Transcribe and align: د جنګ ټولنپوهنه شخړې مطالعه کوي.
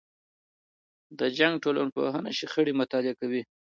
د 1.19 1.21
جنګ 1.37 1.53
ټولنپوهنه 1.63 2.29
شخړې 2.39 2.73
مطالعه 2.81 3.15
کوي. 3.21 3.41